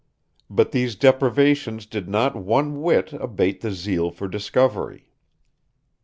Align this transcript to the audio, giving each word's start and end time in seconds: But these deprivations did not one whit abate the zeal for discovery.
But 0.49 0.71
these 0.71 0.95
deprivations 0.95 1.85
did 1.85 2.09
not 2.09 2.35
one 2.35 2.81
whit 2.81 3.13
abate 3.13 3.61
the 3.61 3.69
zeal 3.71 4.09
for 4.09 4.27
discovery. 4.27 5.11